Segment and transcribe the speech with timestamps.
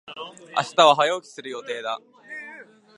[0.57, 1.99] 明日は早起きする予定だ。